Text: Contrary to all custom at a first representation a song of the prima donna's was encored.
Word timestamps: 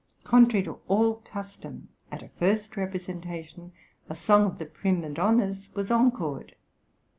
Contrary 0.23 0.63
to 0.65 0.79
all 0.87 1.17
custom 1.25 1.89
at 2.11 2.23
a 2.23 2.29
first 2.29 2.75
representation 2.75 3.71
a 4.09 4.15
song 4.15 4.47
of 4.47 4.57
the 4.57 4.65
prima 4.65 5.11
donna's 5.11 5.69
was 5.75 5.91
encored. 5.91 6.55